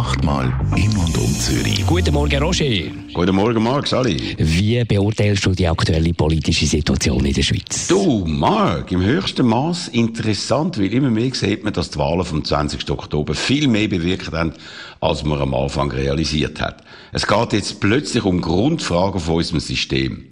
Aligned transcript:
Achtmal 0.00 0.46
im 0.76 0.98
und 0.98 1.18
um 1.18 1.30
Zürich. 1.34 1.86
Guten 1.86 2.14
Morgen, 2.14 2.42
Roger. 2.42 2.90
Guten 3.12 3.36
Morgen, 3.36 3.62
Marc, 3.62 3.86
Sali. 3.86 4.34
Wie 4.38 4.82
beurteilst 4.82 5.44
du 5.44 5.50
die 5.50 5.68
aktuelle 5.68 6.14
politische 6.14 6.64
Situation 6.64 7.22
in 7.26 7.34
der 7.34 7.42
Schweiz? 7.42 7.86
Du, 7.86 8.24
Marc, 8.24 8.92
im 8.92 9.02
höchsten 9.02 9.46
Maß 9.46 9.88
interessant, 9.88 10.78
weil 10.78 10.90
immer 10.94 11.10
mehr 11.10 11.34
sieht 11.34 11.64
man, 11.64 11.74
dass 11.74 11.90
die 11.90 11.98
Wahlen 11.98 12.24
vom 12.24 12.42
20. 12.42 12.90
Oktober 12.90 13.34
viel 13.34 13.68
mehr 13.68 13.88
bewirkt 13.88 14.32
haben, 14.32 14.54
als 15.02 15.22
man 15.22 15.38
am 15.38 15.52
Anfang 15.52 15.92
realisiert 15.92 16.62
hat. 16.62 16.82
Es 17.12 17.26
geht 17.26 17.52
jetzt 17.52 17.78
plötzlich 17.80 18.24
um 18.24 18.40
Grundfragen 18.40 19.20
von 19.20 19.34
unserem 19.34 19.60
System. 19.60 20.24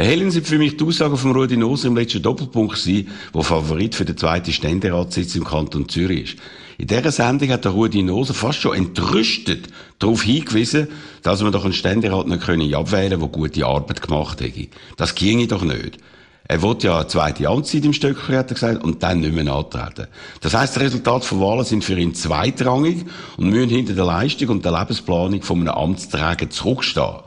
Erhellen 0.00 0.30
Sie 0.30 0.40
für 0.40 0.56
mich 0.56 0.78
die 0.78 0.84
Aussage 0.84 1.18
von 1.18 1.32
Rudi 1.32 1.58
Noser 1.58 1.88
im 1.88 1.96
letzten 1.96 2.22
Doppelpunkt 2.22 2.78
sein, 2.78 3.06
wo 3.34 3.42
Favorit 3.42 3.94
für 3.94 4.06
den 4.06 4.16
zweiten 4.16 4.50
Ständeratssitz 4.50 5.34
im 5.34 5.44
Kanton 5.44 5.90
Zürich 5.90 6.36
ist. 6.36 6.38
In 6.78 6.86
dieser 6.86 7.12
Sendung 7.12 7.50
hat 7.50 7.66
der 7.66 7.72
Rudi 7.72 8.02
Noser 8.02 8.32
fast 8.32 8.60
schon 8.60 8.74
entrüstet 8.74 9.68
darauf 9.98 10.22
hingewiesen, 10.22 10.88
dass 11.22 11.42
man 11.42 11.52
doch 11.52 11.64
einen 11.64 11.74
Ständerat 11.74 12.28
nicht 12.28 12.40
können 12.40 12.74
abwählen 12.74 13.20
der 13.20 13.28
gute 13.28 13.66
Arbeit 13.66 14.00
gemacht 14.00 14.40
hätte. 14.40 14.68
Das 14.96 15.14
ginge 15.14 15.46
doch 15.46 15.64
nicht. 15.64 15.98
Er 16.48 16.62
wollte 16.62 16.86
ja 16.86 16.96
eine 17.00 17.06
zweite 17.06 17.46
Amtszeit 17.46 17.84
im 17.84 17.92
Stöckchen, 17.92 18.36
hat 18.36 18.50
er 18.50 18.54
gesagt, 18.54 18.82
und 18.82 19.02
dann 19.02 19.20
nicht 19.20 19.34
mehr 19.34 19.52
antreten. 19.52 20.06
Das 20.40 20.54
heisst, 20.54 20.76
die 20.76 20.80
Resultate 20.80 21.26
von 21.26 21.42
Wahlen 21.42 21.66
sind 21.66 21.84
für 21.84 21.98
ihn 21.98 22.14
zweitrangig 22.14 23.04
und 23.36 23.50
müssen 23.50 23.68
hinter 23.68 23.92
der 23.92 24.06
Leistung 24.06 24.48
und 24.48 24.64
der 24.64 24.72
Lebensplanung 24.72 25.42
von 25.42 25.60
einem 25.60 25.68
Amtsträger 25.68 26.48
zurückstehen. 26.48 27.18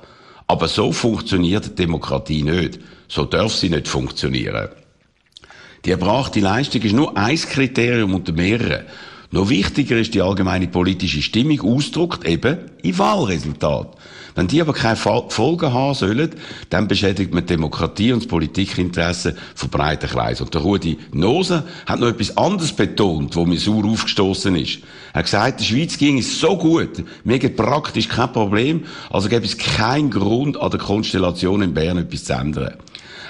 Aber 0.53 0.67
so 0.67 0.91
funktioniert 0.91 1.79
Demokratie 1.79 2.43
nicht. 2.43 2.79
So 3.07 3.25
darf 3.25 3.55
sie 3.55 3.71
nicht 3.71 3.87
funktionieren. 3.87 4.69
Die 5.83 5.89
erbrachte 5.89 6.41
Leistung 6.41 6.83
ist 6.83 6.93
nur 6.93 7.17
ein 7.17 7.35
Kriterium 7.37 8.13
unter 8.13 8.33
mehreren. 8.33 8.85
Noch 9.33 9.49
wichtiger 9.49 9.97
ist 9.97 10.13
die 10.13 10.21
allgemeine 10.21 10.67
politische 10.67 11.23
Stimmung, 11.23 11.59
ausdruckt 11.61 12.23
eben 12.23 12.69
im 12.83 12.99
Wahlresultat. 12.99 13.95
Wenn 14.35 14.47
die 14.47 14.61
aber 14.61 14.73
keine 14.73 14.95
Folgen 14.95 15.73
haben 15.73 15.95
sollen, 15.95 16.29
dann 16.69 16.87
beschädigt 16.87 17.33
man 17.33 17.43
die 17.43 17.53
Demokratie 17.53 18.13
und 18.13 18.21
das 18.21 18.27
Politikinteresse 18.27 19.35
von 19.55 19.69
breiten 19.71 20.07
Kreisen. 20.07 20.43
Und 20.43 20.53
der 20.53 20.61
Rudi 20.61 20.99
Nose 21.13 21.63
hat 21.87 21.99
noch 21.99 22.09
etwas 22.09 22.37
anderes 22.37 22.73
betont, 22.73 23.35
wo 23.35 23.43
mir 23.43 23.57
sauer 23.57 23.85
aufgestoßen 23.85 24.55
ist. 24.55 24.81
Er 25.13 25.19
hat 25.19 25.25
gesagt, 25.25 25.59
der 25.61 25.65
Schweiz 25.65 25.97
ging 25.97 26.19
es 26.19 26.39
so 26.39 26.55
gut, 26.55 27.03
mir 27.23 27.39
geht 27.39 27.57
praktisch 27.57 28.09
kein 28.09 28.31
Problem, 28.31 28.83
also 29.09 29.29
gäbe 29.29 29.45
es 29.45 29.57
keinen 29.57 30.11
Grund, 30.11 30.61
an 30.61 30.69
der 30.69 30.79
Konstellation 30.79 31.63
in 31.63 31.73
Bern 31.73 31.97
etwas 31.97 32.25
zu 32.25 32.33
ändern. 32.33 32.75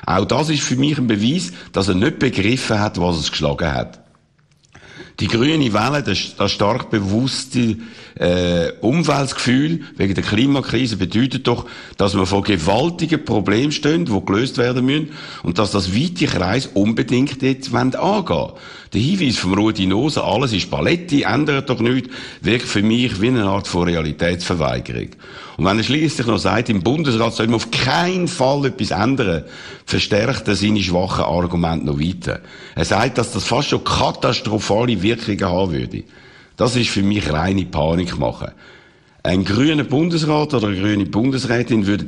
Auch 0.05 0.25
das 0.25 0.49
ist 0.49 0.63
für 0.63 0.75
mich 0.75 0.97
ein 0.97 1.07
Beweis, 1.07 1.53
dass 1.71 1.87
er 1.87 1.95
nicht 1.95 2.19
begriffen 2.19 2.81
hat, 2.81 2.99
was 2.99 3.19
es 3.19 3.31
geschlagen 3.31 3.73
hat. 3.73 4.02
Die 5.19 5.27
grüne 5.27 5.73
Welle, 5.73 6.01
das, 6.01 6.35
das 6.37 6.51
stark 6.51 6.89
bewusste 6.89 7.77
äh, 8.15 8.71
Umweltgefühl 8.81 9.81
wegen 9.95 10.15
der 10.15 10.23
Klimakrise 10.23 10.97
bedeutet 10.97 11.47
doch, 11.47 11.65
dass 11.97 12.15
wir 12.15 12.25
vor 12.25 12.43
gewaltigen 12.43 13.23
Problemen 13.23 13.71
stehen, 13.71 14.05
die 14.05 14.25
gelöst 14.25 14.57
werden 14.57 14.85
müssen 14.85 15.09
und 15.43 15.59
dass 15.59 15.71
das 15.71 15.95
weite 15.95 16.25
Kreis 16.25 16.69
unbedingt 16.73 17.41
jetzt 17.41 17.73
angehen. 17.73 18.51
Der 18.93 19.01
Hinweis 19.01 19.37
vom 19.37 19.53
Rudi 19.55 19.87
Nose, 19.87 20.23
alles 20.23 20.53
ist 20.53 20.69
Paletti, 20.69 21.23
ändert 21.23 21.69
doch 21.69 21.79
nichts, 21.79 22.09
wirkt 22.41 22.67
für 22.67 22.83
mich 22.83 23.19
wie 23.21 23.29
eine 23.29 23.45
Art 23.45 23.67
von 23.67 23.83
Realitätsverweigerung. 23.83 25.09
Und 25.57 25.65
wenn 25.65 25.77
er 25.77 25.83
schließlich 25.83 26.27
noch 26.27 26.39
sagt, 26.39 26.69
im 26.69 26.81
Bundesrat 26.81 27.33
soll 27.33 27.47
man 27.47 27.55
auf 27.55 27.71
keinen 27.71 28.27
Fall 28.27 28.65
etwas 28.65 28.91
ändern, 28.91 29.43
verstärkt 29.85 30.47
er 30.47 30.55
seine 30.55 30.81
schwachen 30.81 31.25
Argumente 31.25 31.85
noch 31.85 31.99
weiter. 31.99 32.41
Er 32.75 32.85
sagt, 32.85 33.17
dass 33.17 33.31
das 33.31 33.43
fast 33.43 33.69
schon 33.69 33.83
katastrophale 33.83 35.01
Wirkungen 35.03 35.45
haben 35.45 35.71
würde. 35.71 36.03
Das 36.55 36.75
ist 36.75 36.89
für 36.89 37.03
mich 37.03 37.31
reine 37.31 37.65
Panik 37.65 38.17
machen. 38.17 38.51
Ein 39.23 39.45
grüner 39.45 39.83
Bundesrat 39.83 40.53
oder 40.53 40.67
eine 40.67 40.79
grüne 40.79 41.05
Bundesrätin 41.05 41.87
würde 41.87 42.05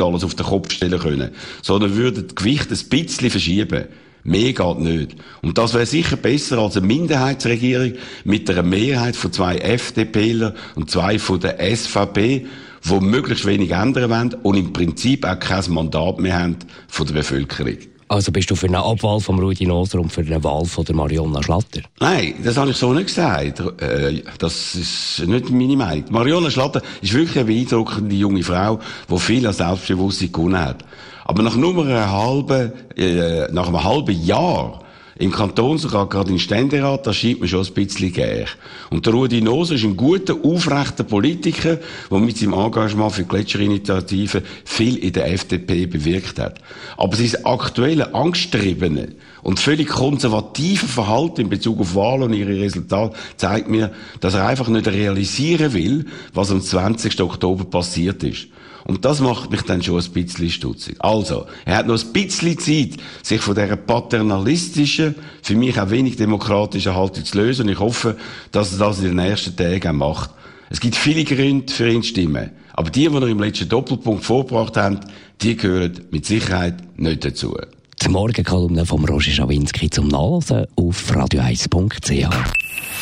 alles 0.00 0.24
auf 0.24 0.34
den 0.34 0.46
Kopf 0.46 0.72
stellen 0.72 0.98
können, 0.98 1.30
sondern 1.62 1.96
würde 1.96 2.24
das 2.24 2.34
Gewicht 2.34 2.70
ein 2.70 2.88
bisschen 2.88 3.30
verschieben. 3.30 3.84
Mehr 4.24 4.54
geht 4.54 4.78
nicht. 4.78 5.16
Und 5.42 5.58
das 5.58 5.74
wäre 5.74 5.84
sicher 5.84 6.16
besser 6.16 6.58
als 6.58 6.76
eine 6.76 6.86
Minderheitsregierung 6.86 7.92
mit 8.24 8.48
einer 8.48 8.62
Mehrheit 8.62 9.16
von 9.16 9.32
zwei 9.32 9.58
FDPler 9.58 10.54
und 10.76 10.90
zwei 10.90 11.18
von 11.18 11.40
der 11.40 11.58
SVP, 11.76 12.46
die 12.84 13.00
möglichst 13.00 13.44
wenig 13.44 13.72
ändern 13.72 14.10
wollen 14.10 14.34
und 14.42 14.56
im 14.56 14.72
Prinzip 14.72 15.26
auch 15.26 15.38
kein 15.38 15.70
Mandat 15.70 16.20
mehr 16.20 16.38
haben 16.38 16.56
von 16.88 17.06
der 17.06 17.14
Bevölkerung. 17.14 17.76
Also 18.14 18.30
bist 18.30 18.48
du 18.48 18.54
für 18.54 18.68
eine 18.68 18.78
Abwahl 18.78 19.18
von 19.18 19.40
Rudi 19.40 19.66
Noser 19.66 19.98
und 19.98 20.12
für 20.12 20.20
eine 20.20 20.44
Wahl 20.44 20.64
von 20.66 20.84
der 20.84 20.94
Marionna 20.94 21.42
Schlatter? 21.42 21.80
Nein, 21.98 22.34
das 22.44 22.56
habe 22.56 22.70
ich 22.70 22.76
so 22.76 22.92
nicht 22.92 23.08
gesagt. 23.08 23.58
Äh, 23.82 24.22
das 24.38 24.76
ist 24.76 25.26
nicht 25.26 25.50
meine 25.50 25.76
Meinung. 25.76 26.04
Marionna 26.10 26.48
Schlatter 26.48 26.80
ist 27.02 27.12
wirklich 27.12 27.36
eine 27.36 27.46
beeindruckende 27.46 28.14
junge 28.14 28.44
Frau, 28.44 28.78
die 29.10 29.18
viel 29.18 29.44
an 29.44 29.52
Selbstbewusstsein 29.52 30.30
gewonnen 30.30 30.60
hat. 30.60 30.84
Aber 31.24 31.42
nach 31.42 31.56
nur 31.56 31.84
einem 31.84 32.08
halben, 32.08 32.72
äh, 32.96 33.48
nach 33.50 33.66
einem 33.66 33.82
halben 33.82 34.24
Jahr 34.24 34.83
im 35.18 35.30
Kantonsrat, 35.30 36.10
gerade 36.10 36.32
im 36.32 36.38
Ständerat, 36.38 37.06
das 37.06 37.16
scheint 37.16 37.40
mir 37.40 37.46
schon 37.46 37.64
ein 37.64 37.72
bisschen 37.72 38.12
gäch. 38.12 38.48
Und 38.90 39.06
der 39.06 39.12
Rudi 39.12 39.40
Nose 39.40 39.76
ist 39.76 39.84
ein 39.84 39.96
guter, 39.96 40.36
aufrechter 40.42 41.04
Politiker, 41.04 41.78
der 42.10 42.18
mit 42.18 42.36
seinem 42.36 42.54
Engagement 42.54 43.12
für 43.12 43.22
die 43.22 43.28
Gletscherinitiative 43.28 44.42
viel 44.64 44.96
in 44.96 45.12
der 45.12 45.32
FDP 45.32 45.86
bewirkt 45.86 46.40
hat. 46.40 46.60
Aber 46.96 47.16
sein 47.16 47.44
aktuelle, 47.44 48.14
angsttriebene 48.14 49.12
und 49.42 49.60
völlig 49.60 49.88
konservative 49.88 50.86
Verhalten 50.86 51.42
in 51.42 51.48
Bezug 51.48 51.80
auf 51.80 51.94
Wahlen 51.94 52.24
und 52.24 52.32
ihre 52.32 52.58
Resultate 52.58 53.16
zeigt 53.36 53.68
mir, 53.68 53.92
dass 54.20 54.34
er 54.34 54.46
einfach 54.46 54.68
nicht 54.68 54.88
realisieren 54.88 55.74
will, 55.74 56.06
was 56.32 56.50
am 56.50 56.60
20. 56.60 57.20
Oktober 57.20 57.64
passiert 57.64 58.24
ist. 58.24 58.48
Und 58.84 59.04
das 59.04 59.20
macht 59.20 59.50
mich 59.50 59.62
dann 59.62 59.82
schon 59.82 60.00
ein 60.00 60.10
bisschen 60.10 60.50
stutzig. 60.50 60.96
Also, 60.98 61.46
er 61.64 61.78
hat 61.78 61.86
noch 61.86 61.98
ein 61.98 62.12
bisschen 62.12 62.58
Zeit, 62.58 63.00
sich 63.22 63.40
von 63.40 63.54
dieser 63.54 63.76
paternalistischen, 63.76 65.14
für 65.42 65.56
mich 65.56 65.80
auch 65.80 65.90
wenig 65.90 66.16
demokratischen 66.16 66.94
Haltung 66.94 67.24
zu 67.24 67.38
lösen. 67.38 67.62
Und 67.62 67.72
ich 67.72 67.78
hoffe, 67.78 68.16
dass 68.52 68.72
er 68.72 68.78
das 68.78 68.98
in 68.98 69.04
den 69.04 69.16
nächsten 69.16 69.56
Tagen 69.56 70.02
auch 70.02 70.14
macht. 70.14 70.30
Es 70.68 70.80
gibt 70.80 70.96
viele 70.96 71.24
Gründe 71.24 71.72
für 71.72 71.88
ihn 71.88 72.02
zu 72.02 72.10
stimmen. 72.10 72.50
Aber 72.72 72.90
die, 72.90 73.08
die 73.08 73.14
er 73.14 73.28
im 73.28 73.38
letzten 73.38 73.68
Doppelpunkt 73.68 74.24
vorgebracht 74.24 74.76
haben, 74.76 75.00
die 75.40 75.56
gehören 75.56 76.00
mit 76.10 76.26
Sicherheit 76.26 76.98
nicht 76.98 77.24
dazu. 77.24 77.56
Die 78.02 78.08
Morgenkolumne 78.08 78.84
von 78.84 79.04
Roger 79.04 79.30
Schawinski 79.30 79.88
zum 79.88 80.08
Nachlesen 80.08 80.66
auf 80.76 81.10
radio1.ch. 81.10 82.10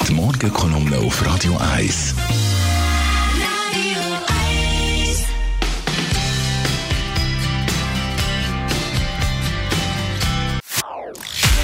Die 0.09 0.12
Morgenkolumne 0.12 0.98
auf 0.98 1.26
Radio 1.26 1.56
1. 1.75 2.15